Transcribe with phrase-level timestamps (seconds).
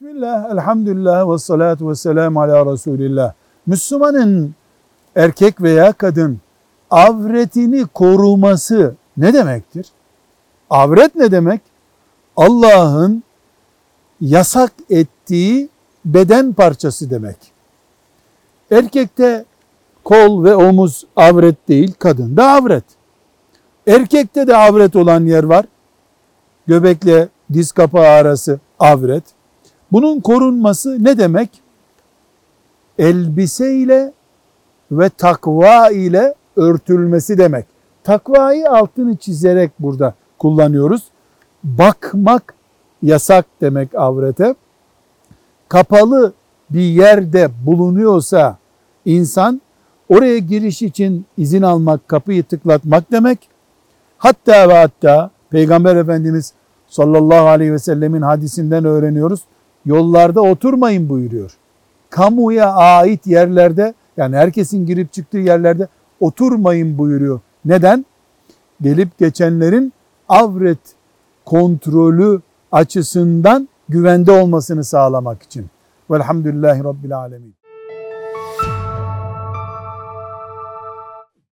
[0.00, 3.32] Bismillah, elhamdülillah ve salatu ve selamu ala Resulillah.
[3.66, 4.54] Müslümanın
[5.14, 6.40] erkek veya kadın
[6.90, 9.86] avretini koruması ne demektir?
[10.70, 11.60] Avret ne demek?
[12.36, 13.22] Allah'ın
[14.20, 15.68] yasak ettiği
[16.04, 17.36] beden parçası demek.
[18.70, 19.44] Erkekte
[20.04, 22.84] kol ve omuz avret değil, kadında avret.
[23.86, 25.64] Erkekte de avret olan yer var.
[26.66, 29.35] Göbekle diz kapağı arası avret.
[29.92, 31.50] Bunun korunması ne demek?
[32.98, 34.12] Elbise ile
[34.90, 37.66] ve takva ile örtülmesi demek.
[38.04, 41.02] Takvayı altını çizerek burada kullanıyoruz.
[41.64, 42.54] Bakmak
[43.02, 44.54] yasak demek avrete.
[45.68, 46.32] Kapalı
[46.70, 48.58] bir yerde bulunuyorsa
[49.04, 49.60] insan
[50.08, 53.48] oraya giriş için izin almak, kapıyı tıklatmak demek.
[54.18, 56.52] Hatta ve hatta Peygamber Efendimiz
[56.88, 59.40] sallallahu aleyhi ve sellemin hadisinden öğreniyoruz.
[59.86, 61.52] Yollarda oturmayın buyuruyor.
[62.10, 65.88] Kamuya ait yerlerde yani herkesin girip çıktığı yerlerde
[66.20, 67.40] oturmayın buyuruyor.
[67.64, 68.06] Neden?
[68.80, 69.92] Gelip geçenlerin
[70.28, 70.78] avret
[71.44, 72.40] kontrolü
[72.72, 75.66] açısından güvende olmasını sağlamak için.
[76.10, 77.54] Velhamdülillahi Rabbil Alemin.